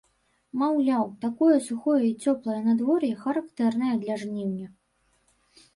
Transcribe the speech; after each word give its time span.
Маўляў, 0.61 1.03
такое 1.25 1.57
сухое 1.67 1.99
і 2.07 2.11
цёплае 2.25 2.59
надвор'е 2.69 3.11
характэрнае 3.27 3.95
для 4.07 4.15
жніўня. 4.25 4.67